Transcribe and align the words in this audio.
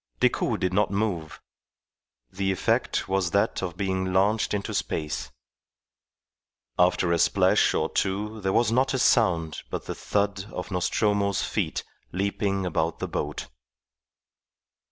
Decoud 0.19 0.59
did 0.61 0.73
not 0.73 0.89
move; 0.89 1.39
the 2.31 2.51
effect 2.51 3.07
was 3.07 3.29
that 3.29 3.61
of 3.61 3.77
being 3.77 4.11
launched 4.11 4.51
into 4.51 4.73
space. 4.73 5.31
After 6.79 7.11
a 7.11 7.19
splash 7.19 7.75
or 7.75 7.87
two 7.87 8.41
there 8.41 8.49
was 8.51 8.71
not 8.71 8.95
a 8.95 8.97
sound 8.97 9.61
but 9.69 9.85
the 9.85 9.93
thud 9.93 10.45
of 10.51 10.71
Nostromo's 10.71 11.43
feet 11.43 11.83
leaping 12.11 12.65
about 12.65 12.97
the 12.97 13.07
boat. 13.07 13.45